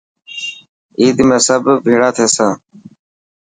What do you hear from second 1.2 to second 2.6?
۾ سب بيڙا ٿيسان.